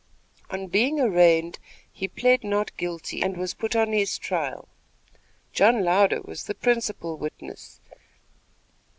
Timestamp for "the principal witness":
6.45-7.79